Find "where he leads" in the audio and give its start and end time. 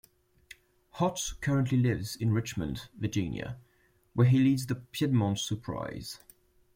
4.15-4.65